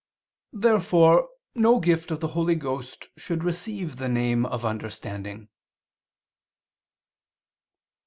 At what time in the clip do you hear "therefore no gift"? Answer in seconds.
0.53-2.09